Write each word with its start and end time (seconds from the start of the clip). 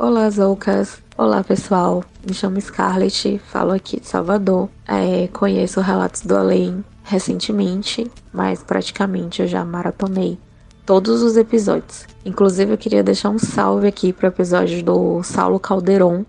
Olá, 0.00 0.30
Zoucas. 0.30 1.02
Olá, 1.16 1.42
pessoal. 1.42 2.04
Me 2.24 2.32
chamo 2.32 2.60
Scarlett, 2.60 3.40
falo 3.50 3.72
aqui 3.72 3.98
de 3.98 4.06
Salvador. 4.06 4.68
É, 4.86 5.26
conheço 5.32 5.80
Relatos 5.80 6.20
do 6.20 6.36
Além 6.36 6.84
recentemente, 7.02 8.08
mas 8.32 8.62
praticamente 8.62 9.42
eu 9.42 9.48
já 9.48 9.64
maratonei 9.64 10.38
todos 10.86 11.20
os 11.20 11.36
episódios. 11.36 12.06
Inclusive, 12.24 12.74
eu 12.74 12.78
queria 12.78 13.02
deixar 13.02 13.30
um 13.30 13.40
salve 13.40 13.88
aqui 13.88 14.12
para 14.12 14.26
o 14.26 14.30
episódio 14.30 14.84
do 14.84 15.20
Saulo 15.24 15.58
Calderon, 15.58 16.24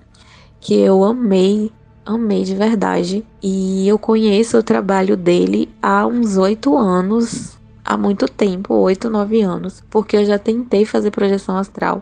que 0.59 0.73
eu 0.73 1.03
amei, 1.03 1.71
amei 2.03 2.43
de 2.43 2.55
verdade. 2.55 3.23
E 3.39 3.87
eu 3.87 3.99
conheço 3.99 4.57
o 4.57 4.63
trabalho 4.63 5.15
dele 5.15 5.69
há 5.79 6.07
uns 6.07 6.37
oito 6.37 6.75
anos, 6.75 7.55
há 7.85 7.95
muito 7.95 8.27
tempo, 8.27 8.73
oito, 8.73 9.11
nove 9.11 9.43
anos, 9.43 9.83
porque 9.91 10.17
eu 10.17 10.25
já 10.25 10.39
tentei 10.39 10.85
fazer 10.85 11.11
projeção 11.11 11.55
astral 11.55 12.01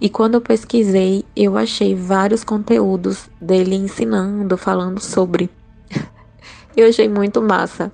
e 0.00 0.10
quando 0.10 0.34
eu 0.34 0.40
pesquisei, 0.40 1.24
eu 1.34 1.56
achei 1.56 1.94
vários 1.94 2.44
conteúdos 2.44 3.30
dele 3.40 3.74
ensinando, 3.74 4.56
falando 4.56 5.00
sobre. 5.00 5.48
eu 6.76 6.88
achei 6.88 7.08
muito 7.08 7.40
massa. 7.40 7.90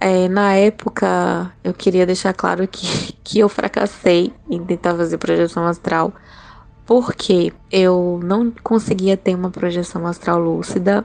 É, 0.00 0.28
na 0.28 0.54
época, 0.54 1.52
eu 1.64 1.72
queria 1.72 2.06
deixar 2.06 2.34
claro 2.34 2.68
que, 2.68 3.14
que 3.24 3.38
eu 3.38 3.48
fracassei 3.48 4.32
em 4.48 4.62
tentar 4.62 4.94
fazer 4.94 5.16
projeção 5.16 5.66
astral, 5.66 6.12
porque 6.86 7.52
eu 7.72 8.20
não 8.22 8.52
conseguia 8.62 9.16
ter 9.16 9.34
uma 9.34 9.50
projeção 9.50 10.06
astral 10.06 10.38
lúcida, 10.38 11.04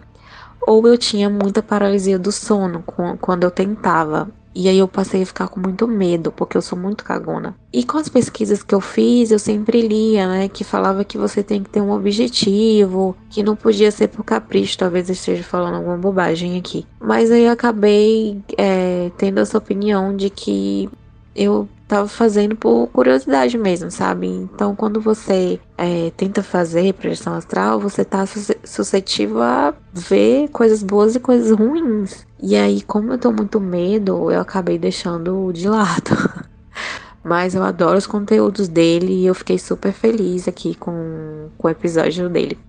ou 0.61 0.85
eu 0.87 0.97
tinha 0.97 1.29
muita 1.29 1.63
paralisia 1.63 2.19
do 2.19 2.31
sono 2.31 2.83
quando 3.19 3.43
eu 3.43 3.51
tentava. 3.51 4.29
E 4.55 4.69
aí 4.69 4.77
eu 4.77 4.87
passei 4.87 5.23
a 5.23 5.25
ficar 5.25 5.47
com 5.47 5.59
muito 5.59 5.87
medo, 5.87 6.31
porque 6.31 6.55
eu 6.55 6.61
sou 6.61 6.77
muito 6.77 7.03
cagona. 7.03 7.55
E 7.71 7.83
com 7.83 7.97
as 7.97 8.07
pesquisas 8.07 8.61
que 8.61 8.75
eu 8.75 8.81
fiz, 8.81 9.31
eu 9.31 9.39
sempre 9.39 9.81
lia, 9.81 10.27
né, 10.27 10.47
que 10.47 10.63
falava 10.63 11.03
que 11.03 11.17
você 11.17 11.41
tem 11.41 11.63
que 11.63 11.69
ter 11.69 11.81
um 11.81 11.91
objetivo, 11.91 13.15
que 13.29 13.41
não 13.41 13.55
podia 13.55 13.89
ser 13.91 14.09
por 14.09 14.23
capricho, 14.23 14.77
talvez 14.77 15.09
eu 15.09 15.13
esteja 15.13 15.43
falando 15.43 15.75
alguma 15.75 15.97
bobagem 15.97 16.57
aqui. 16.57 16.85
Mas 16.99 17.31
aí 17.31 17.45
eu 17.45 17.51
acabei 17.51 18.39
é, 18.57 19.11
tendo 19.17 19.39
essa 19.39 19.57
opinião 19.57 20.15
de 20.15 20.29
que 20.29 20.89
eu 21.35 21.67
tava 21.87 22.07
fazendo 22.07 22.55
por 22.55 22.87
curiosidade 22.87 23.57
mesmo, 23.57 23.91
sabe? 23.91 24.27
Então, 24.27 24.75
quando 24.75 24.99
você 25.01 25.59
é, 25.77 26.11
tenta 26.15 26.41
fazer 26.41 26.93
projeção 26.93 27.33
astral, 27.33 27.79
você 27.79 28.03
tá 28.03 28.25
suscetível 28.63 29.41
a 29.41 29.73
ver 29.91 30.47
coisas 30.49 30.81
boas 30.81 31.15
e 31.15 31.19
coisas 31.19 31.51
ruins. 31.57 32.25
E 32.41 32.55
aí, 32.55 32.81
como 32.81 33.13
eu 33.13 33.17
tô 33.17 33.31
muito 33.31 33.59
medo, 33.59 34.31
eu 34.31 34.41
acabei 34.41 34.77
deixando 34.77 35.51
de 35.53 35.67
lado. 35.67 36.11
Mas 37.23 37.55
eu 37.55 37.63
adoro 37.63 37.97
os 37.97 38.07
conteúdos 38.07 38.67
dele 38.67 39.21
e 39.21 39.25
eu 39.25 39.33
fiquei 39.33 39.57
super 39.57 39.93
feliz 39.93 40.47
aqui 40.47 40.75
com, 40.75 41.49
com 41.57 41.67
o 41.67 41.71
episódio 41.71 42.27
dele. 42.27 42.59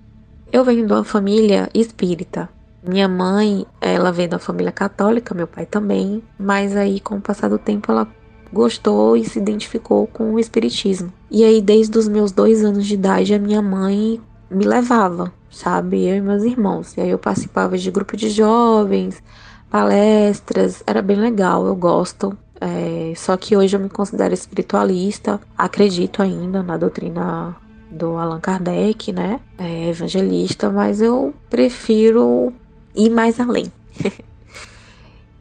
Eu 0.52 0.64
venho 0.64 0.86
de 0.86 0.92
uma 0.92 1.02
família 1.02 1.68
espírita. 1.74 2.48
Minha 2.86 3.08
mãe, 3.08 3.66
ela 3.80 4.12
vem 4.12 4.28
da 4.28 4.38
família 4.38 4.70
católica, 4.70 5.34
meu 5.34 5.48
pai 5.48 5.66
também. 5.66 6.22
Mas 6.38 6.76
aí, 6.76 7.00
com 7.00 7.16
o 7.16 7.20
passar 7.20 7.48
do 7.48 7.58
tempo, 7.58 7.90
ela 7.90 8.06
gostou 8.52 9.16
e 9.16 9.24
se 9.24 9.38
identificou 9.38 10.06
com 10.06 10.34
o 10.34 10.38
espiritismo. 10.38 11.12
E 11.30 11.44
aí, 11.44 11.60
desde 11.60 11.98
os 11.98 12.08
meus 12.08 12.32
dois 12.32 12.64
anos 12.64 12.86
de 12.86 12.94
idade, 12.94 13.34
a 13.34 13.38
minha 13.38 13.62
mãe 13.62 14.20
me 14.50 14.64
levava, 14.64 15.32
sabe? 15.50 16.04
Eu 16.04 16.16
e 16.16 16.20
meus 16.20 16.42
irmãos. 16.42 16.96
E 16.96 17.00
aí 17.00 17.10
eu 17.10 17.18
participava 17.18 17.76
de 17.76 17.90
grupo 17.90 18.16
de 18.16 18.30
jovens, 18.30 19.22
palestras, 19.70 20.82
era 20.86 21.02
bem 21.02 21.16
legal, 21.16 21.66
eu 21.66 21.74
gosto. 21.74 22.36
É, 22.60 23.12
só 23.16 23.36
que 23.36 23.56
hoje 23.56 23.76
eu 23.76 23.80
me 23.80 23.88
considero 23.88 24.32
espiritualista, 24.32 25.40
acredito 25.58 26.22
ainda 26.22 26.62
na 26.62 26.76
doutrina 26.76 27.56
do 27.90 28.16
Allan 28.16 28.40
Kardec, 28.40 29.12
né? 29.12 29.40
É, 29.58 29.88
evangelista, 29.88 30.70
mas 30.70 31.00
eu 31.00 31.34
prefiro 31.50 32.52
ir 32.94 33.10
mais 33.10 33.40
além. 33.40 33.72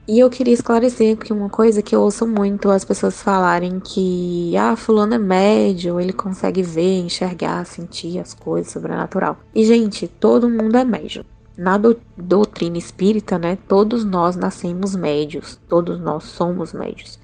E 0.06 0.20
eu 0.20 0.30
queria 0.30 0.54
esclarecer 0.54 1.14
aqui 1.14 1.32
uma 1.32 1.50
coisa 1.50 1.82
que 1.82 1.96
eu 1.96 2.02
ouço 2.02 2.28
muito 2.28 2.70
as 2.70 2.84
pessoas 2.84 3.22
falarem 3.22 3.80
que 3.80 4.54
ah, 4.58 4.76
fulano 4.76 5.14
é 5.14 5.18
médio, 5.18 5.98
ele 5.98 6.12
consegue 6.12 6.62
ver, 6.62 7.00
enxergar, 7.00 7.66
sentir 7.66 8.20
as 8.20 8.34
coisas 8.34 8.74
sobrenatural. 8.74 9.38
E 9.56 9.64
gente, 9.64 10.06
todo 10.08 10.50
mundo 10.50 10.76
é 10.76 10.84
médio. 10.84 11.26
Na 11.58 11.78
do, 11.78 11.98
doutrina 12.18 12.78
espírita, 12.78 13.40
né, 13.40 13.58
todos 13.66 14.04
nós 14.04 14.36
nascemos 14.36 14.94
médios, 14.94 15.58
todos 15.70 15.98
nós 16.02 16.26
somos 16.26 16.74
médios. 16.74 17.18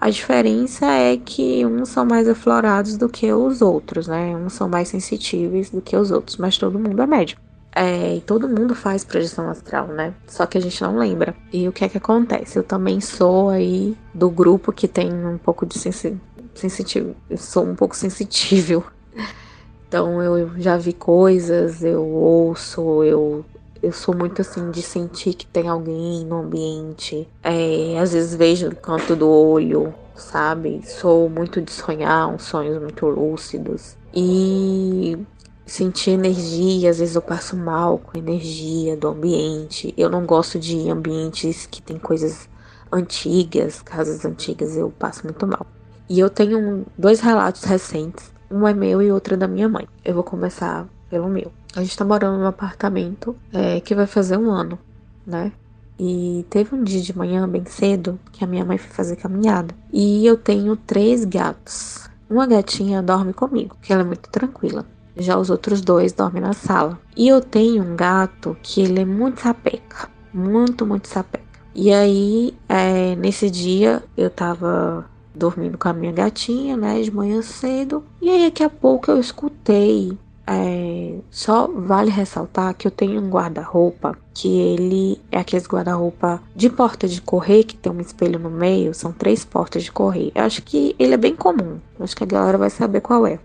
A 0.00 0.08
diferença 0.08 0.86
é 0.86 1.18
que 1.18 1.66
uns 1.66 1.90
são 1.90 2.06
mais 2.06 2.26
aflorados 2.26 2.96
do 2.96 3.10
que 3.10 3.30
os 3.30 3.60
outros, 3.60 4.08
né? 4.08 4.34
Uns 4.34 4.54
são 4.54 4.68
mais 4.68 4.88
sensitivos 4.88 5.70
do 5.70 5.80
que 5.80 5.96
os 5.96 6.10
outros, 6.10 6.38
mas 6.38 6.58
todo 6.58 6.78
mundo 6.78 7.00
é 7.00 7.06
médio. 7.06 7.38
É, 7.74 8.16
e 8.16 8.20
todo 8.20 8.48
mundo 8.48 8.74
faz 8.74 9.04
projeção 9.04 9.48
astral, 9.48 9.86
né? 9.88 10.14
Só 10.26 10.44
que 10.44 10.58
a 10.58 10.60
gente 10.60 10.80
não 10.82 10.98
lembra. 10.98 11.34
E 11.52 11.66
o 11.66 11.72
que 11.72 11.84
é 11.84 11.88
que 11.88 11.96
acontece? 11.96 12.58
Eu 12.58 12.62
também 12.62 13.00
sou 13.00 13.48
aí 13.48 13.96
do 14.12 14.28
grupo 14.28 14.72
que 14.72 14.86
tem 14.86 15.12
um 15.12 15.38
pouco 15.38 15.64
de 15.64 15.78
sensi 15.78 16.18
sensitivo. 16.54 17.16
Eu 17.30 17.38
sou 17.38 17.64
um 17.64 17.74
pouco 17.74 17.96
sensitível. 17.96 18.84
Então 19.88 20.22
eu 20.22 20.58
já 20.58 20.78
vi 20.78 20.94
coisas, 20.94 21.84
eu 21.84 22.02
ouço, 22.02 23.04
eu 23.04 23.44
eu 23.82 23.92
sou 23.92 24.16
muito 24.16 24.40
assim 24.40 24.70
de 24.70 24.80
sentir 24.80 25.34
que 25.34 25.44
tem 25.44 25.68
alguém 25.68 26.24
no 26.24 26.36
ambiente. 26.36 27.28
É, 27.42 27.98
às 27.98 28.12
vezes 28.12 28.34
vejo 28.34 28.70
no 28.70 28.76
canto 28.76 29.16
do 29.16 29.28
olho, 29.28 29.92
sabe? 30.14 30.80
Sou 30.84 31.28
muito 31.28 31.60
de 31.60 31.72
sonhar, 31.72 32.28
uns 32.28 32.44
sonhos 32.44 32.80
muito 32.80 33.04
lúcidos. 33.06 33.96
E 34.14 35.18
sentir 35.66 36.10
energia, 36.10 36.90
às 36.90 36.98
vezes 36.98 37.14
eu 37.14 37.22
passo 37.22 37.56
mal 37.56 37.98
com 37.98 38.18
energia 38.18 38.96
do 38.96 39.08
ambiente. 39.08 39.94
Eu 39.96 40.10
não 40.10 40.26
gosto 40.26 40.58
de 40.58 40.88
ambientes 40.90 41.66
que 41.66 41.80
tem 41.80 41.98
coisas 41.98 42.48
antigas, 42.90 43.80
casas 43.80 44.24
antigas, 44.24 44.76
eu 44.76 44.90
passo 44.90 45.24
muito 45.24 45.46
mal. 45.46 45.66
E 46.08 46.18
eu 46.18 46.28
tenho 46.28 46.84
dois 46.98 47.20
relatos 47.20 47.64
recentes, 47.64 48.30
um 48.50 48.66
é 48.68 48.74
meu 48.74 49.00
e 49.00 49.10
outro 49.10 49.34
é 49.34 49.36
da 49.36 49.48
minha 49.48 49.68
mãe. 49.68 49.88
Eu 50.04 50.14
vou 50.14 50.22
começar 50.22 50.86
pelo 51.08 51.28
meu. 51.28 51.50
A 51.74 51.80
gente 51.80 51.96
tá 51.96 52.04
morando 52.04 52.38
num 52.38 52.46
apartamento 52.46 53.34
é, 53.52 53.80
que 53.80 53.94
vai 53.94 54.06
fazer 54.06 54.36
um 54.36 54.50
ano, 54.50 54.78
né? 55.26 55.52
E 55.98 56.44
teve 56.50 56.74
um 56.74 56.82
dia 56.82 57.00
de 57.00 57.16
manhã, 57.16 57.48
bem 57.48 57.64
cedo, 57.64 58.18
que 58.32 58.42
a 58.42 58.46
minha 58.46 58.64
mãe 58.64 58.76
foi 58.76 58.90
fazer 58.90 59.16
caminhada. 59.16 59.74
E 59.92 60.26
eu 60.26 60.36
tenho 60.36 60.76
três 60.76 61.24
gatos. 61.24 62.10
Uma 62.28 62.46
gatinha 62.46 63.02
dorme 63.02 63.32
comigo, 63.32 63.76
que 63.80 63.92
ela 63.92 64.02
é 64.02 64.04
muito 64.04 64.28
tranquila. 64.28 64.84
Já 65.16 65.38
os 65.38 65.50
outros 65.50 65.80
dois 65.80 66.12
dormem 66.12 66.42
na 66.42 66.52
sala. 66.52 66.98
E 67.16 67.28
eu 67.28 67.40
tenho 67.40 67.82
um 67.82 67.96
gato 67.96 68.56
que 68.62 68.80
ele 68.80 69.00
é 69.00 69.04
muito 69.04 69.40
sapeca. 69.40 70.08
Muito, 70.32 70.86
muito 70.86 71.08
sapeca. 71.08 71.42
E 71.74 71.92
aí, 71.92 72.54
é, 72.68 73.16
nesse 73.16 73.50
dia, 73.50 74.02
eu 74.16 74.28
tava 74.28 75.06
dormindo 75.34 75.78
com 75.78 75.88
a 75.88 75.92
minha 75.92 76.12
gatinha, 76.12 76.76
né, 76.76 77.00
de 77.00 77.10
manhã 77.10 77.40
cedo. 77.40 78.04
E 78.20 78.28
aí, 78.28 78.44
daqui 78.44 78.62
a 78.62 78.70
pouco, 78.70 79.10
eu 79.10 79.18
escutei. 79.18 80.16
É, 80.46 81.18
só 81.30 81.68
vale 81.68 82.10
ressaltar 82.10 82.74
que 82.74 82.86
eu 82.86 82.90
tenho 82.90 83.22
um 83.22 83.30
guarda-roupa 83.30 84.18
que 84.34 84.48
ele 84.48 85.20
é 85.30 85.38
aqueles 85.38 85.66
guarda-roupa 85.66 86.42
de 86.54 86.68
porta 86.68 87.06
de 87.06 87.20
correr 87.20 87.62
que 87.62 87.76
tem 87.76 87.92
um 87.92 88.00
espelho 88.00 88.38
no 88.38 88.50
meio. 88.50 88.92
São 88.92 89.12
três 89.12 89.44
portas 89.44 89.84
de 89.84 89.92
correr. 89.92 90.32
Eu 90.34 90.44
acho 90.44 90.62
que 90.62 90.96
ele 90.98 91.14
é 91.14 91.16
bem 91.16 91.34
comum. 91.34 91.78
Acho 92.00 92.16
que 92.16 92.24
a 92.24 92.26
galera 92.26 92.58
vai 92.58 92.70
saber 92.70 93.00
qual 93.00 93.26
é. 93.26 93.38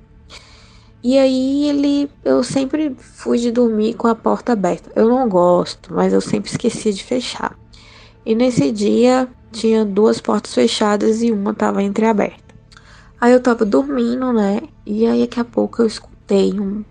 E 1.08 1.18
aí 1.18 1.70
ele, 1.70 2.12
eu 2.26 2.44
sempre 2.44 2.94
fui 3.00 3.38
de 3.38 3.50
dormir 3.50 3.94
com 3.94 4.10
a 4.10 4.14
porta 4.14 4.52
aberta. 4.52 4.92
Eu 4.94 5.08
não 5.08 5.30
gosto, 5.30 5.94
mas 5.94 6.12
eu 6.12 6.20
sempre 6.20 6.52
esquecia 6.52 6.92
de 6.92 7.02
fechar. 7.02 7.58
E 8.26 8.36
nesse 8.36 8.74
dia 8.74 9.26
tinha 9.50 9.86
duas 9.86 10.20
portas 10.20 10.54
fechadas 10.54 11.22
e 11.22 11.32
uma 11.32 11.54
tava 11.54 11.82
entreaberta. 11.82 12.54
Aí 13.22 13.32
eu 13.32 13.42
tava 13.42 13.64
dormindo, 13.64 14.34
né? 14.34 14.60
E 14.86 15.08
aí 15.08 15.22
daqui 15.22 15.40
a 15.40 15.46
pouco 15.46 15.82
eu 15.82 15.88
escutei 15.88 16.60
um, 16.60 16.84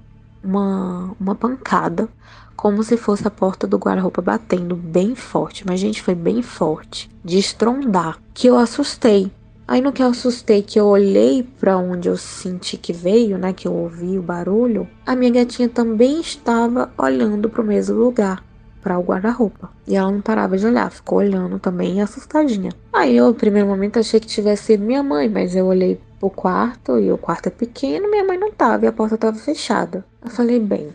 uma, 0.42 1.14
uma 1.20 1.34
pancada, 1.34 2.08
como 2.56 2.82
se 2.82 2.96
fosse 2.96 3.28
a 3.28 3.30
porta 3.30 3.66
do 3.66 3.76
guarda-roupa 3.76 4.22
batendo 4.22 4.74
bem 4.74 5.14
forte. 5.14 5.62
Mas, 5.66 5.78
gente, 5.78 6.00
foi 6.00 6.14
bem 6.14 6.40
forte, 6.40 7.10
de 7.22 7.36
estrondar, 7.36 8.18
que 8.32 8.46
eu 8.46 8.56
assustei. 8.56 9.30
Aí 9.68 9.80
no 9.80 9.92
que 9.92 10.02
eu 10.02 10.06
assustei, 10.08 10.62
que 10.62 10.78
eu 10.78 10.86
olhei 10.86 11.42
para 11.58 11.76
onde 11.76 12.08
eu 12.08 12.16
senti 12.16 12.76
que 12.76 12.92
veio, 12.92 13.36
né, 13.36 13.52
que 13.52 13.66
eu 13.66 13.74
ouvi 13.74 14.16
o 14.16 14.22
barulho, 14.22 14.88
a 15.04 15.16
minha 15.16 15.32
gatinha 15.32 15.68
também 15.68 16.20
estava 16.20 16.90
olhando 16.96 17.50
para 17.50 17.62
o 17.62 17.66
mesmo 17.66 17.96
lugar 17.96 18.44
para 18.86 19.00
o 19.00 19.02
guarda-roupa. 19.02 19.68
E 19.84 19.96
ela 19.96 20.12
não 20.12 20.20
parava 20.20 20.56
de 20.56 20.64
olhar, 20.64 20.88
ficou 20.92 21.18
olhando 21.18 21.58
também 21.58 22.00
assustadinha. 22.00 22.70
Aí 22.92 23.16
eu, 23.16 23.26
no 23.26 23.34
primeiro 23.34 23.66
momento, 23.66 23.98
achei 23.98 24.20
que 24.20 24.28
tivesse 24.28 24.62
sido 24.66 24.84
minha 24.84 25.02
mãe, 25.02 25.28
mas 25.28 25.56
eu 25.56 25.66
olhei 25.66 26.00
pro 26.20 26.30
quarto 26.30 26.96
e 26.96 27.10
o 27.10 27.18
quarto 27.18 27.48
é 27.48 27.50
pequeno, 27.50 28.08
minha 28.08 28.22
mãe 28.22 28.38
não 28.38 28.52
tava 28.52 28.84
e 28.84 28.88
a 28.88 28.92
porta 28.92 29.18
tava 29.18 29.36
fechada. 29.36 30.04
Eu 30.24 30.30
falei, 30.30 30.60
bem, 30.60 30.94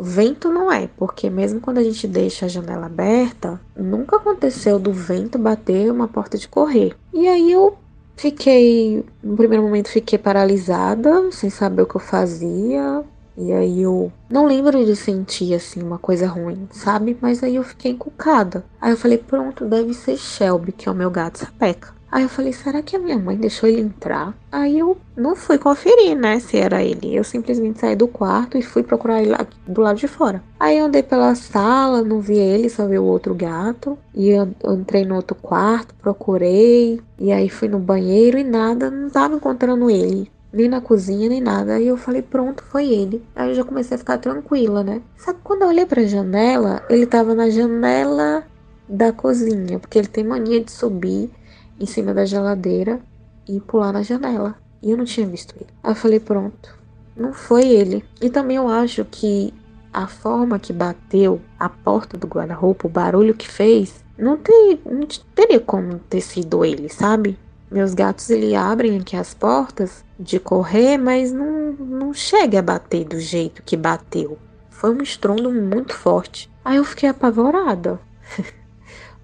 vento 0.00 0.50
não 0.50 0.72
é, 0.72 0.88
porque 0.96 1.30
mesmo 1.30 1.60
quando 1.60 1.78
a 1.78 1.82
gente 1.84 2.08
deixa 2.08 2.46
a 2.46 2.48
janela 2.48 2.86
aberta, 2.86 3.60
nunca 3.76 4.16
aconteceu 4.16 4.80
do 4.80 4.92
vento 4.92 5.38
bater 5.38 5.92
uma 5.92 6.08
porta 6.08 6.36
de 6.36 6.48
correr. 6.48 6.96
E 7.14 7.28
aí 7.28 7.52
eu 7.52 7.78
fiquei, 8.18 9.04
no 9.22 9.36
primeiro 9.36 9.62
momento 9.62 9.88
fiquei 9.88 10.18
paralisada, 10.18 11.30
sem 11.32 11.48
saber 11.48 11.82
o 11.82 11.86
que 11.86 11.96
eu 11.96 12.00
fazia, 12.00 13.04
e 13.36 13.52
aí 13.52 13.82
eu 13.82 14.12
não 14.28 14.46
lembro 14.46 14.84
de 14.84 14.96
sentir 14.96 15.54
assim 15.54 15.80
uma 15.80 15.98
coisa 15.98 16.26
ruim, 16.26 16.68
sabe? 16.72 17.16
Mas 17.20 17.42
aí 17.42 17.54
eu 17.54 17.62
fiquei 17.62 17.92
encucada. 17.92 18.64
Aí 18.80 18.90
eu 18.90 18.96
falei, 18.96 19.16
pronto, 19.16 19.64
deve 19.64 19.94
ser 19.94 20.16
Shelby, 20.16 20.72
que 20.72 20.88
é 20.88 20.92
o 20.92 20.94
meu 20.94 21.10
gato 21.10 21.38
sapeca. 21.38 21.97
Aí 22.10 22.22
eu 22.22 22.28
falei, 22.28 22.52
será 22.52 22.80
que 22.80 22.96
a 22.96 22.98
minha 22.98 23.18
mãe 23.18 23.36
deixou 23.36 23.68
ele 23.68 23.82
entrar? 23.82 24.34
Aí 24.50 24.78
eu 24.78 24.96
não 25.14 25.36
fui 25.36 25.58
conferir, 25.58 26.16
né, 26.16 26.40
se 26.40 26.56
era 26.56 26.82
ele. 26.82 27.14
Eu 27.14 27.22
simplesmente 27.22 27.80
saí 27.80 27.94
do 27.94 28.08
quarto 28.08 28.56
e 28.56 28.62
fui 28.62 28.82
procurar 28.82 29.22
ele 29.22 29.34
do 29.66 29.80
lado 29.82 29.98
de 29.98 30.08
fora. 30.08 30.42
Aí 30.58 30.78
eu 30.78 30.86
andei 30.86 31.02
pela 31.02 31.34
sala, 31.34 32.02
não 32.02 32.20
vi 32.20 32.38
ele, 32.38 32.70
só 32.70 32.86
vi 32.86 32.98
o 32.98 33.04
outro 33.04 33.34
gato. 33.34 33.98
E 34.14 34.30
eu 34.30 34.48
entrei 34.72 35.04
no 35.04 35.16
outro 35.16 35.36
quarto, 35.36 35.94
procurei. 35.96 37.00
E 37.18 37.30
aí 37.30 37.50
fui 37.50 37.68
no 37.68 37.78
banheiro 37.78 38.38
e 38.38 38.44
nada, 38.44 38.90
não 38.90 39.10
tava 39.10 39.34
encontrando 39.34 39.90
ele 39.90 40.30
nem 40.50 40.68
na 40.68 40.80
cozinha, 40.80 41.28
nem 41.28 41.40
nada. 41.40 41.74
Aí 41.74 41.86
eu 41.86 41.96
falei, 41.96 42.22
pronto, 42.22 42.62
foi 42.64 42.88
ele. 42.88 43.22
Aí 43.36 43.50
eu 43.50 43.54
já 43.54 43.64
comecei 43.64 43.94
a 43.94 43.98
ficar 43.98 44.18
tranquila, 44.18 44.82
né? 44.82 45.02
Só 45.16 45.32
que 45.32 45.40
quando 45.42 45.62
eu 45.62 45.68
olhei 45.68 45.86
pra 45.86 46.02
janela, 46.04 46.82
ele 46.88 47.06
tava 47.06 47.34
na 47.34 47.50
janela 47.50 48.44
da 48.88 49.12
cozinha, 49.12 49.78
porque 49.78 49.98
ele 49.98 50.08
tem 50.08 50.24
mania 50.24 50.64
de 50.64 50.72
subir 50.72 51.30
em 51.78 51.86
cima 51.86 52.12
da 52.14 52.24
geladeira 52.24 53.00
e 53.48 53.60
pular 53.60 53.92
na 53.92 54.02
janela. 54.02 54.56
E 54.82 54.90
eu 54.90 54.96
não 54.96 55.04
tinha 55.04 55.26
visto 55.26 55.54
ele. 55.56 55.70
Aí 55.82 55.90
eu 55.90 55.96
falei, 55.96 56.20
pronto, 56.20 56.76
não 57.16 57.32
foi 57.32 57.66
ele. 57.66 58.04
E 58.20 58.30
também 58.30 58.56
eu 58.56 58.68
acho 58.68 59.04
que 59.04 59.52
a 59.92 60.06
forma 60.06 60.58
que 60.58 60.72
bateu 60.72 61.40
a 61.58 61.68
porta 61.68 62.16
do 62.16 62.26
guarda-roupa, 62.26 62.86
o 62.86 62.90
barulho 62.90 63.34
que 63.34 63.48
fez, 63.48 64.04
não, 64.16 64.36
ter, 64.36 64.80
não 64.84 65.06
teria 65.34 65.60
como 65.60 65.98
ter 65.98 66.20
sido 66.20 66.64
ele, 66.64 66.88
sabe? 66.88 67.38
Meus 67.70 67.94
gatos 67.94 68.30
ele 68.30 68.54
abrem 68.54 68.98
aqui 68.98 69.16
as 69.16 69.34
portas 69.34 70.04
de 70.18 70.38
correr, 70.38 70.96
mas 70.96 71.32
não, 71.32 71.72
não 71.72 72.14
chega 72.14 72.60
a 72.60 72.62
bater 72.62 73.04
do 73.04 73.20
jeito 73.20 73.62
que 73.62 73.76
bateu. 73.76 74.38
Foi 74.70 74.90
um 74.90 75.02
estrondo 75.02 75.50
muito 75.50 75.94
forte. 75.94 76.50
Aí 76.64 76.76
eu 76.76 76.84
fiquei 76.84 77.08
apavorada. 77.08 78.00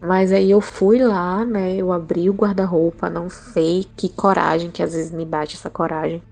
mas 0.07 0.33
aí 0.33 0.51
eu 0.51 0.61
fui 0.61 0.99
lá, 0.99 1.45
né? 1.45 1.77
Eu 1.77 1.93
abri 1.93 2.29
o 2.29 2.35
guarda-roupa, 2.35 3.09
não 3.11 3.29
sei 3.31 3.87
que 3.97 4.09
coragem, 4.09 4.71
que 4.71 4.83
às 4.83 4.93
vezes 4.93 5.11
me 5.11 5.25
bate 5.25 5.57
essa 5.57 5.71
coragem. 5.71 6.23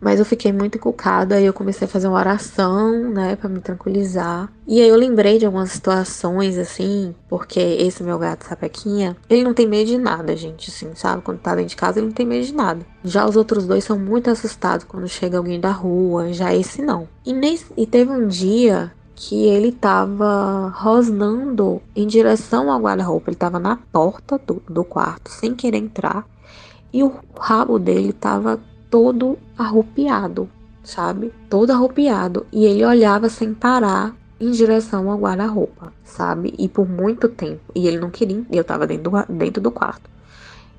Mas 0.00 0.20
eu 0.20 0.24
fiquei 0.24 0.52
muito 0.52 0.78
encucada 0.78 1.40
e 1.40 1.44
eu 1.44 1.52
comecei 1.52 1.86
a 1.86 1.90
fazer 1.90 2.06
uma 2.06 2.18
oração, 2.18 3.10
né, 3.10 3.34
para 3.34 3.48
me 3.48 3.60
tranquilizar. 3.60 4.48
E 4.66 4.80
aí 4.80 4.88
eu 4.88 4.94
lembrei 4.94 5.38
de 5.38 5.46
algumas 5.46 5.72
situações 5.72 6.56
assim, 6.56 7.14
porque 7.28 7.58
esse 7.58 8.02
meu 8.02 8.16
gato 8.18 8.46
sapequinha, 8.46 9.16
ele 9.28 9.42
não 9.42 9.52
tem 9.52 9.66
medo 9.66 9.88
de 9.88 9.98
nada, 9.98 10.36
gente, 10.36 10.70
assim, 10.70 10.90
sabe? 10.94 11.22
Quando 11.22 11.40
tá 11.40 11.54
dentro 11.54 11.70
de 11.70 11.76
casa, 11.76 11.98
ele 11.98 12.06
não 12.06 12.14
tem 12.14 12.26
medo 12.26 12.46
de 12.46 12.54
nada. 12.54 12.86
Já 13.02 13.26
os 13.26 13.34
outros 13.34 13.66
dois 13.66 13.82
são 13.82 13.98
muito 13.98 14.30
assustados 14.30 14.84
quando 14.84 15.08
chega 15.08 15.36
alguém 15.36 15.58
da 15.58 15.72
rua, 15.72 16.32
já 16.32 16.54
esse 16.54 16.80
não. 16.80 17.08
E, 17.26 17.32
nesse, 17.32 17.66
e 17.76 17.84
teve 17.84 18.12
um 18.12 18.28
dia 18.28 18.92
que 19.20 19.48
ele 19.48 19.72
tava 19.72 20.68
rosnando 20.68 21.82
em 21.94 22.06
direção 22.06 22.70
ao 22.70 22.80
guarda-roupa. 22.80 23.30
Ele 23.30 23.36
tava 23.36 23.58
na 23.58 23.76
porta 23.76 24.38
do, 24.38 24.62
do 24.68 24.84
quarto, 24.84 25.28
sem 25.32 25.56
querer 25.56 25.78
entrar. 25.78 26.24
E 26.92 27.02
o 27.02 27.12
rabo 27.36 27.80
dele 27.80 28.12
tava 28.12 28.60
todo 28.88 29.36
arrupiado, 29.58 30.48
sabe? 30.84 31.32
Todo 31.50 31.72
arrupiado. 31.72 32.46
E 32.52 32.64
ele 32.64 32.84
olhava 32.84 33.28
sem 33.28 33.52
parar 33.52 34.14
em 34.38 34.52
direção 34.52 35.10
ao 35.10 35.18
guarda-roupa, 35.18 35.92
sabe? 36.04 36.54
E 36.56 36.68
por 36.68 36.88
muito 36.88 37.28
tempo. 37.28 37.72
E 37.74 37.88
ele 37.88 37.98
não 37.98 38.10
queria. 38.10 38.46
Eu 38.52 38.62
tava 38.62 38.86
dentro 38.86 39.10
do, 39.10 39.34
dentro 39.34 39.60
do 39.60 39.72
quarto. 39.72 40.08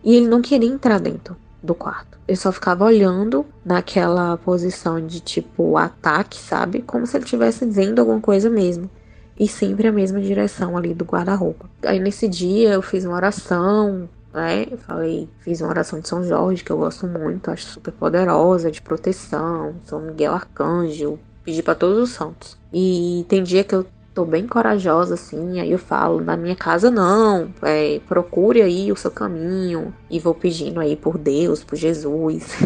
E 0.01 0.15
ele 0.15 0.29
não 0.29 0.41
queria 0.41 0.69
entrar 0.69 0.97
dentro 0.97 1.35
do 1.61 1.75
quarto. 1.75 2.17
Ele 2.27 2.37
só 2.37 2.51
ficava 2.51 2.85
olhando 2.85 3.45
naquela 3.65 4.37
posição 4.37 5.05
de 5.05 5.19
tipo 5.19 5.77
ataque, 5.77 6.37
sabe? 6.37 6.81
Como 6.81 7.05
se 7.05 7.17
ele 7.17 7.25
estivesse 7.25 7.65
vendo 7.65 7.99
alguma 7.99 8.21
coisa 8.21 8.49
mesmo. 8.49 8.89
E 9.37 9.47
sempre 9.47 9.87
a 9.87 9.91
mesma 9.91 10.19
direção 10.19 10.77
ali 10.77 10.93
do 10.93 11.05
guarda-roupa. 11.05 11.69
Aí 11.83 11.99
nesse 11.99 12.27
dia 12.27 12.73
eu 12.73 12.81
fiz 12.81 13.05
uma 13.05 13.15
oração, 13.15 14.09
né? 14.33 14.67
Eu 14.69 14.77
falei, 14.77 15.29
fiz 15.39 15.61
uma 15.61 15.69
oração 15.69 15.99
de 15.99 16.07
São 16.07 16.23
Jorge, 16.23 16.63
que 16.63 16.71
eu 16.71 16.77
gosto 16.77 17.07
muito, 17.07 17.49
acho 17.49 17.65
super 17.65 17.91
poderosa, 17.93 18.69
de 18.69 18.81
proteção, 18.81 19.75
São 19.85 20.01
Miguel 20.01 20.33
Arcanjo, 20.33 21.19
pedi 21.43 21.63
para 21.63 21.75
todos 21.75 21.97
os 21.97 22.09
santos. 22.09 22.57
E 22.71 23.25
tem 23.27 23.43
dia 23.43 23.63
que 23.63 23.73
eu 23.73 23.85
tô 24.13 24.25
bem 24.25 24.47
corajosa, 24.47 25.13
assim, 25.13 25.59
aí 25.59 25.71
eu 25.71 25.77
falo, 25.77 26.21
na 26.21 26.35
minha 26.35 26.55
casa 26.55 26.91
não, 26.91 27.53
é, 27.61 27.99
procure 28.07 28.61
aí 28.61 28.91
o 28.91 28.95
seu 28.95 29.11
caminho, 29.11 29.93
e 30.09 30.19
vou 30.19 30.33
pedindo 30.33 30.79
aí 30.79 30.95
por 30.95 31.17
Deus, 31.17 31.63
por 31.63 31.75
Jesus. 31.75 32.57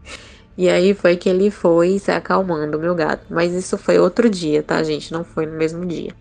e 0.56 0.68
aí 0.68 0.94
foi 0.94 1.16
que 1.16 1.28
ele 1.28 1.50
foi 1.50 1.98
se 1.98 2.10
acalmando, 2.10 2.78
meu 2.78 2.94
gato. 2.94 3.26
Mas 3.30 3.52
isso 3.52 3.76
foi 3.78 3.98
outro 3.98 4.28
dia, 4.28 4.62
tá, 4.62 4.82
gente? 4.82 5.12
Não 5.12 5.24
foi 5.24 5.46
no 5.46 5.56
mesmo 5.56 5.84
dia. 5.86 6.14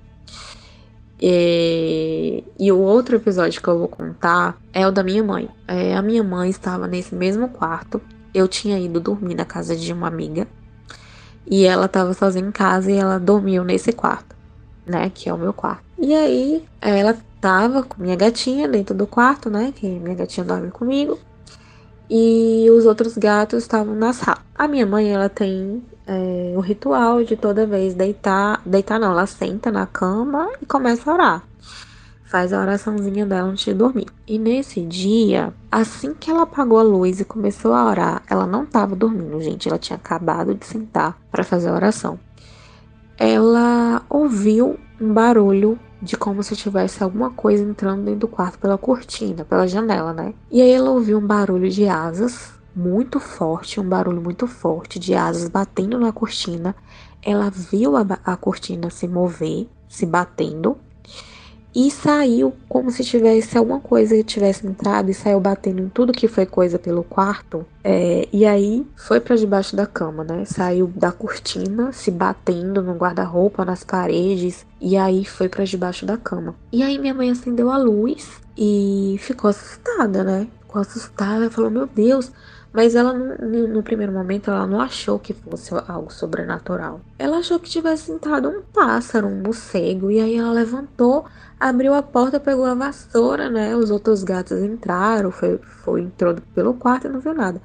E, 1.21 2.45
e, 2.57 2.71
o 2.71 2.79
outro 2.79 3.17
episódio 3.17 3.61
que 3.61 3.67
eu 3.67 3.77
vou 3.77 3.89
contar 3.89 4.57
é 4.71 4.87
o 4.87 4.91
da 4.91 5.03
minha 5.03 5.23
mãe. 5.23 5.49
É, 5.67 5.95
a 5.95 6.01
minha 6.01 6.23
mãe 6.23 6.49
estava 6.49 6.87
nesse 6.87 7.13
mesmo 7.13 7.49
quarto. 7.49 8.01
Eu 8.33 8.47
tinha 8.47 8.79
ido 8.79 9.01
dormir 9.01 9.35
na 9.35 9.43
casa 9.43 9.75
de 9.75 9.91
uma 9.91 10.07
amiga. 10.07 10.47
E 11.49 11.65
ela 11.65 11.87
estava 11.87 12.13
sozinha 12.13 12.47
em 12.47 12.51
casa 12.51 12.91
e 12.91 12.95
ela 12.95 13.17
dormiu 13.19 13.63
nesse 13.63 13.91
quarto, 13.91 14.28
né? 14.89 15.11
Que 15.13 15.29
é 15.29 15.33
o 15.33 15.37
meu 15.37 15.53
quarto. 15.53 15.83
E 15.97 16.13
aí 16.13 16.63
ela 16.81 17.15
tava 17.39 17.83
com 17.83 18.01
minha 18.01 18.15
gatinha 18.15 18.67
dentro 18.67 18.95
do 18.95 19.07
quarto, 19.07 19.49
né? 19.49 19.71
Que 19.75 19.87
minha 19.87 20.15
gatinha 20.15 20.45
dorme 20.45 20.71
comigo. 20.71 21.17
E 22.09 22.67
os 22.71 22.85
outros 22.85 23.15
gatos 23.17 23.63
estavam 23.63 23.93
na 23.93 24.11
sala. 24.13 24.39
A 24.55 24.67
minha 24.67 24.85
mãe, 24.85 25.13
ela 25.13 25.29
tem 25.29 25.83
é, 26.07 26.53
o 26.57 26.59
ritual 26.59 27.23
de 27.23 27.37
toda 27.37 27.67
vez 27.67 27.93
deitar, 27.93 28.61
deitar 28.65 28.99
não, 28.99 29.11
ela 29.11 29.27
senta 29.27 29.71
na 29.71 29.85
cama 29.85 30.49
e 30.59 30.65
começa 30.65 31.09
a 31.09 31.13
orar. 31.13 31.43
Faz 32.25 32.51
a 32.51 32.61
oraçãozinha 32.61 33.25
dela 33.25 33.49
antes 33.49 33.65
de 33.65 33.73
dormir. 33.73 34.07
E 34.27 34.37
nesse 34.37 34.81
dia, 34.81 35.53
assim 35.71 36.13
que 36.13 36.29
ela 36.29 36.43
apagou 36.43 36.77
a 36.77 36.83
luz 36.83 37.19
e 37.19 37.25
começou 37.25 37.73
a 37.73 37.85
orar, 37.85 38.23
ela 38.29 38.45
não 38.45 38.63
estava 38.63 38.95
dormindo, 38.95 39.41
gente. 39.41 39.67
Ela 39.67 39.79
tinha 39.79 39.97
acabado 39.97 40.53
de 40.53 40.65
sentar 40.65 41.17
para 41.31 41.43
fazer 41.43 41.69
a 41.69 41.73
oração. 41.73 42.19
Ela 43.19 44.01
ouviu 44.09 44.79
um 44.99 45.13
barulho 45.13 45.77
de 46.01 46.15
como 46.15 46.41
se 46.41 46.55
tivesse 46.55 47.03
alguma 47.03 47.29
coisa 47.29 47.61
entrando 47.61 48.05
dentro 48.05 48.21
do 48.21 48.27
quarto 48.29 48.57
pela 48.57 48.77
cortina, 48.77 49.43
pela 49.43 49.67
janela, 49.67 50.13
né? 50.13 50.33
E 50.49 50.61
aí 50.61 50.71
ela 50.71 50.91
ouviu 50.91 51.17
um 51.17 51.27
barulho 51.27 51.69
de 51.69 51.85
asas 51.85 52.53
muito 52.73 53.19
forte, 53.19 53.77
um 53.77 53.87
barulho 53.87 54.21
muito 54.21 54.47
forte 54.47 54.97
de 54.97 55.13
asas 55.13 55.49
batendo 55.49 55.99
na 55.99 56.13
cortina. 56.13 56.73
Ela 57.21 57.49
viu 57.49 57.97
a, 57.97 58.05
a 58.23 58.37
cortina 58.37 58.89
se 58.89 59.05
mover, 59.05 59.67
se 59.89 60.05
batendo, 60.05 60.77
e 61.75 61.91
saiu 61.91 62.53
como 62.67 62.89
se 62.89 63.03
tivesse 63.03 63.57
alguma 63.57 63.79
coisa 63.79 64.15
que 64.15 64.23
tivesse 64.23 64.65
entrado 64.65 65.09
e 65.09 65.13
saiu 65.13 65.39
batendo 65.39 65.81
em 65.81 65.89
tudo 65.89 66.13
que 66.13 66.27
foi 66.27 66.45
coisa 66.45 66.79
pelo 66.79 67.03
quarto. 67.03 67.65
É, 67.83 68.27
e 68.33 68.45
aí 68.45 68.85
foi 68.95 69.19
para 69.19 69.35
debaixo 69.35 69.75
da 69.75 69.85
cama, 69.85 70.23
né? 70.23 70.45
Saiu 70.45 70.87
da 70.87 71.11
cortina, 71.11 71.91
se 71.91 72.09
batendo 72.09 72.81
no 72.81 72.93
guarda-roupa, 72.95 73.63
nas 73.63 73.83
paredes, 73.83 74.65
e 74.81 74.97
aí 74.97 75.25
foi 75.25 75.47
para 75.47 75.63
debaixo 75.63 76.05
da 76.05 76.17
cama. 76.17 76.55
E 76.71 76.81
aí 76.81 76.97
minha 76.97 77.13
mãe 77.13 77.29
acendeu 77.29 77.69
a 77.69 77.77
luz 77.77 78.41
e 78.57 79.17
ficou 79.19 79.49
assustada, 79.49 80.23
né? 80.23 80.47
Ficou 80.61 80.81
assustada, 80.81 81.49
falou: 81.49 81.69
Meu 81.69 81.87
Deus, 81.87 82.31
Mas 82.71 82.93
ela, 82.93 83.13
no, 83.13 83.81
primeiro 83.81 84.13
momento, 84.13 84.51
ela 84.51 84.67
não 84.67 84.79
achou 84.79 85.17
que 85.17 85.33
fosse 85.33 85.73
algo 85.87 86.11
sobrenatural. 86.13 87.01
Ela 87.17 87.37
achou 87.37 87.59
que 87.59 87.69
tivesse 87.69 88.11
entrado 88.11 88.47
um 88.47 88.61
pássaro, 88.61 89.27
um 89.27 89.41
morcego. 89.41 90.11
E 90.11 90.19
aí 90.19 90.35
ela 90.35 90.51
levantou, 90.51 91.25
abriu 91.59 91.93
a 91.95 92.03
porta, 92.03 92.39
pegou 92.39 92.65
a 92.65 92.75
vassoura, 92.75 93.49
né? 93.49 93.75
Os 93.75 93.89
outros 93.89 94.23
gatos 94.23 94.59
entraram, 94.59 95.31
foi, 95.31 95.57
foi 95.83 96.01
entrou 96.01 96.35
pelo 96.53 96.75
quarto 96.75 97.07
e 97.07 97.09
não 97.09 97.19
viu 97.19 97.33
nada. 97.33 97.59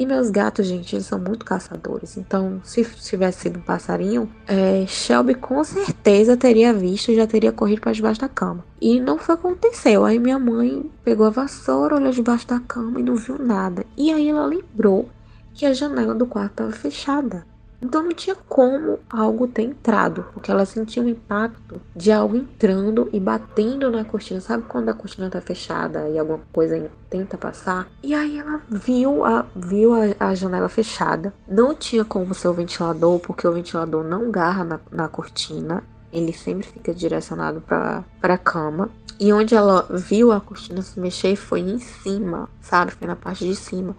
E 0.00 0.06
meus 0.06 0.30
gatos, 0.30 0.66
gente, 0.66 0.96
eles 0.96 1.04
são 1.04 1.18
muito 1.18 1.44
caçadores. 1.44 2.16
Então, 2.16 2.58
se 2.64 2.82
tivesse 2.82 3.40
sido 3.40 3.58
um 3.58 3.62
passarinho, 3.62 4.32
é, 4.48 4.86
Shelby 4.86 5.34
com 5.34 5.62
certeza 5.62 6.38
teria 6.38 6.72
visto 6.72 7.12
e 7.12 7.16
já 7.16 7.26
teria 7.26 7.52
corrido 7.52 7.82
para 7.82 7.92
debaixo 7.92 8.18
da 8.18 8.26
cama. 8.26 8.64
E 8.80 8.98
não 8.98 9.18
foi 9.18 9.34
o 9.34 9.38
que 9.38 9.46
aconteceu. 9.46 10.06
Aí 10.06 10.18
minha 10.18 10.38
mãe 10.38 10.90
pegou 11.04 11.26
a 11.26 11.30
vassoura, 11.30 11.96
olhou 11.96 12.12
debaixo 12.12 12.48
da 12.48 12.58
cama 12.60 12.98
e 12.98 13.02
não 13.02 13.14
viu 13.14 13.38
nada. 13.38 13.84
E 13.94 14.10
aí 14.10 14.30
ela 14.30 14.46
lembrou 14.46 15.06
que 15.52 15.66
a 15.66 15.74
janela 15.74 16.14
do 16.14 16.24
quarto 16.24 16.52
estava 16.52 16.72
fechada. 16.72 17.44
Então 17.82 18.02
não 18.02 18.12
tinha 18.12 18.36
como 18.48 18.98
algo 19.08 19.48
ter 19.48 19.62
entrado, 19.62 20.26
porque 20.34 20.50
ela 20.50 20.66
sentiu 20.66 21.04
o 21.04 21.08
impacto 21.08 21.80
de 21.96 22.12
algo 22.12 22.36
entrando 22.36 23.08
e 23.12 23.18
batendo 23.18 23.90
na 23.90 24.04
cortina. 24.04 24.40
Sabe 24.40 24.64
quando 24.68 24.90
a 24.90 24.94
cortina 24.94 25.30
tá 25.30 25.40
fechada 25.40 26.08
e 26.08 26.18
alguma 26.18 26.40
coisa 26.52 26.90
tenta 27.08 27.38
passar? 27.38 27.88
E 28.02 28.14
aí 28.14 28.38
ela 28.38 28.60
viu 28.68 29.24
a, 29.24 29.46
viu 29.56 29.94
a, 29.94 30.28
a 30.28 30.34
janela 30.34 30.68
fechada. 30.68 31.32
Não 31.48 31.74
tinha 31.74 32.04
como 32.04 32.34
ser 32.34 32.48
o 32.48 32.52
ventilador, 32.52 33.18
porque 33.18 33.46
o 33.46 33.52
ventilador 33.52 34.04
não 34.04 34.30
garra 34.30 34.64
na, 34.64 34.80
na 34.90 35.08
cortina. 35.08 35.82
Ele 36.12 36.32
sempre 36.32 36.66
fica 36.66 36.92
direcionado 36.92 37.60
para 37.60 38.04
a 38.22 38.38
cama. 38.38 38.90
E 39.18 39.32
onde 39.32 39.54
ela 39.54 39.86
viu 39.90 40.32
a 40.32 40.40
cortina 40.40 40.80
se 40.80 40.98
mexer 40.98 41.36
foi 41.36 41.60
em 41.60 41.78
cima, 41.78 42.48
sabe? 42.60 42.92
Foi 42.92 43.06
na 43.06 43.14
parte 43.14 43.46
de 43.46 43.54
cima. 43.54 43.94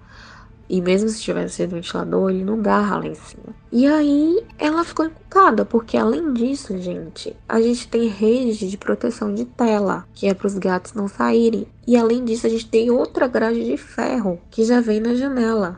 E 0.71 0.79
mesmo 0.81 1.09
se 1.09 1.19
tivesse 1.19 1.55
sido 1.55 1.75
ventilador, 1.75 2.29
ele 2.29 2.45
não 2.45 2.61
garra 2.61 2.99
lá 2.99 3.05
em 3.05 3.13
cima. 3.13 3.53
E 3.73 3.85
aí 3.85 4.41
ela 4.57 4.85
ficou 4.85 5.05
encucada, 5.05 5.65
porque 5.65 5.97
além 5.97 6.31
disso, 6.31 6.77
gente, 6.77 7.35
a 7.47 7.59
gente 7.61 7.89
tem 7.89 8.07
rede 8.07 8.69
de 8.69 8.77
proteção 8.77 9.35
de 9.35 9.43
tela, 9.43 10.07
que 10.13 10.27
é 10.27 10.33
para 10.33 10.47
os 10.47 10.57
gatos 10.57 10.93
não 10.93 11.09
saírem. 11.09 11.67
E 11.85 11.97
além 11.97 12.23
disso, 12.23 12.47
a 12.47 12.49
gente 12.49 12.69
tem 12.69 12.89
outra 12.89 13.27
grade 13.27 13.65
de 13.65 13.75
ferro 13.75 14.39
que 14.49 14.63
já 14.63 14.79
vem 14.79 15.01
na 15.01 15.13
janela. 15.13 15.77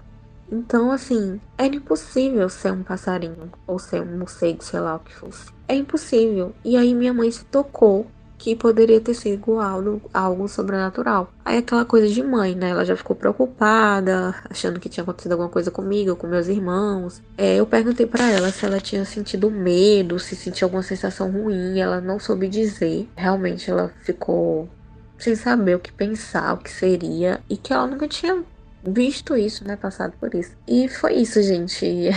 Então, 0.51 0.91
assim, 0.91 1.41
era 1.57 1.75
impossível 1.75 2.47
ser 2.47 2.71
um 2.71 2.83
passarinho 2.83 3.51
ou 3.65 3.79
ser 3.79 3.99
um 3.99 4.19
morcego, 4.19 4.63
sei 4.63 4.79
lá 4.79 4.97
o 4.97 4.99
que 4.99 5.15
fosse. 5.15 5.47
É 5.67 5.73
impossível. 5.73 6.53
E 6.63 6.77
aí 6.77 6.93
minha 6.93 7.15
mãe 7.15 7.31
se 7.31 7.43
tocou 7.45 8.05
que 8.43 8.57
poderia 8.57 8.99
ter 8.99 9.13
sido 9.13 9.57
algo, 9.57 10.01
algo 10.13 10.49
sobrenatural. 10.49 11.31
Aí 11.45 11.59
aquela 11.59 11.85
coisa 11.85 12.09
de 12.09 12.21
mãe, 12.21 12.53
né? 12.53 12.71
Ela 12.71 12.83
já 12.83 12.93
ficou 12.93 13.15
preocupada, 13.15 14.35
achando 14.49 14.81
que 14.81 14.89
tinha 14.89 15.01
acontecido 15.01 15.31
alguma 15.31 15.47
coisa 15.47 15.71
comigo, 15.71 16.13
com 16.17 16.27
meus 16.27 16.49
irmãos. 16.49 17.21
É, 17.37 17.55
eu 17.55 17.65
perguntei 17.65 18.05
para 18.05 18.29
ela 18.29 18.51
se 18.51 18.65
ela 18.65 18.81
tinha 18.81 19.05
sentido 19.05 19.49
medo, 19.49 20.19
se 20.19 20.35
sentia 20.35 20.65
alguma 20.65 20.83
sensação 20.83 21.31
ruim. 21.31 21.79
Ela 21.79 22.01
não 22.01 22.19
soube 22.19 22.49
dizer. 22.49 23.07
Realmente 23.15 23.71
ela 23.71 23.93
ficou 24.01 24.67
sem 25.17 25.37
saber 25.37 25.77
o 25.77 25.79
que 25.79 25.93
pensar, 25.93 26.53
o 26.53 26.57
que 26.57 26.69
seria, 26.69 27.39
e 27.49 27.55
que 27.55 27.71
ela 27.71 27.87
nunca 27.87 28.09
tinha 28.09 28.43
visto 28.85 29.37
isso, 29.37 29.65
né? 29.65 29.77
Passado 29.77 30.15
por 30.19 30.35
isso. 30.35 30.51
E 30.67 30.89
foi 30.89 31.13
isso, 31.13 31.41
gente. 31.41 32.09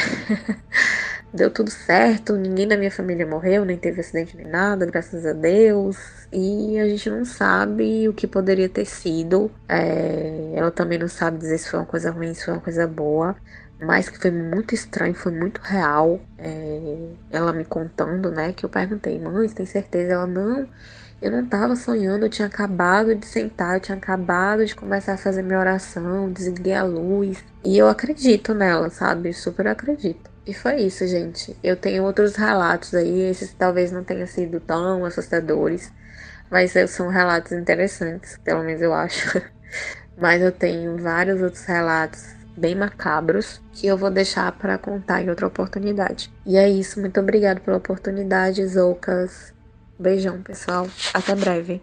Deu 1.33 1.51
tudo 1.51 1.71
certo, 1.71 2.35
ninguém 2.37 2.67
da 2.67 2.77
minha 2.77 2.91
família 2.91 3.27
morreu, 3.27 3.65
nem 3.65 3.77
teve 3.77 4.01
acidente 4.01 4.37
nem 4.37 4.47
nada, 4.47 4.87
graças 4.87 5.27
a 5.27 5.33
Deus. 5.33 5.97
E 6.33 6.79
a 6.79 6.89
gente 6.89 7.11
não 7.11 7.25
sabe 7.25 8.09
o 8.09 8.15
que 8.15 8.27
poderia 8.27 8.69
ter 8.69 8.87
sido. 8.87 9.51
É, 9.69 10.53
ela 10.55 10.71
também 10.71 10.99
não 10.99 11.09
sabe 11.09 11.39
dizer 11.39 11.59
se 11.59 11.69
foi 11.69 11.81
uma 11.81 11.87
coisa 11.87 12.11
ruim, 12.11 12.33
se 12.33 12.45
foi 12.45 12.55
uma 12.55 12.61
coisa 12.61 12.87
boa. 12.87 13.37
Mas 13.81 14.09
que 14.09 14.19
foi 14.19 14.31
muito 14.31 14.75
estranho, 14.75 15.15
foi 15.15 15.33
muito 15.33 15.61
real. 15.61 16.21
É, 16.39 17.11
ela 17.31 17.53
me 17.53 17.65
contando, 17.65 18.31
né? 18.31 18.53
Que 18.53 18.65
eu 18.65 18.71
perguntei, 18.71 19.19
mãe, 19.21 19.47
você 19.47 19.55
tem 19.55 19.67
certeza? 19.67 20.13
Ela, 20.15 20.27
não. 20.27 20.67
Eu 21.21 21.31
não 21.31 21.45
estava 21.45 21.75
sonhando, 21.77 22.27
eu 22.27 22.31
tinha 22.31 22.47
acabado 22.49 23.15
de 23.15 23.27
sentar, 23.27 23.77
eu 23.77 23.81
tinha 23.81 23.97
acabado 23.97 24.65
de 24.67 24.75
começar 24.75 25.15
a 25.15 25.17
fazer 25.17 25.43
minha 25.43 25.59
oração, 25.59 26.31
desliguei 26.33 26.75
a 26.75 26.85
luz. 26.85 27.45
E 27.65 27.77
eu 27.79 27.89
acredito 27.89 28.55
nela, 28.55 28.91
sabe? 28.91 29.33
Super 29.33 29.67
acredito. 29.69 30.36
E 30.47 30.55
foi 30.55 30.77
isso, 30.83 31.07
gente. 31.07 31.57
Eu 31.63 31.77
tenho 31.77 32.05
outros 32.05 32.37
relatos 32.37 32.95
aí, 32.95 33.23
esses 33.23 33.53
talvez 33.53 33.91
não 33.91 34.05
tenham 34.05 34.27
sido 34.27 34.61
tão 34.61 35.05
assustadores, 35.05 35.93
mas 36.49 36.73
são 36.89 37.09
relatos 37.09 37.51
interessantes, 37.53 38.39
pelo 38.45 38.63
menos 38.63 38.81
eu 38.81 38.95
acho. 38.95 39.43
mas 40.17 40.41
eu 40.41 40.53
tenho 40.53 40.97
vários 40.97 41.43
outros 41.43 41.65
relatos 41.65 42.37
bem 42.57 42.75
macabros 42.75 43.61
que 43.73 43.87
eu 43.87 43.99
vou 43.99 44.11
deixar 44.11 44.51
para 44.53 44.79
contar 44.79 45.21
em 45.21 45.29
outra 45.29 45.47
oportunidade. 45.47 46.33
E 46.47 46.57
é 46.57 46.69
isso, 46.69 47.01
muito 47.01 47.21
obrigado 47.21 47.61
pela 47.61 47.77
oportunidade, 47.77 48.67
Zoucas. 48.67 49.53
Beijão, 49.99 50.43
pessoal. 50.43 50.89
Até 51.13 51.35
breve. 51.35 51.83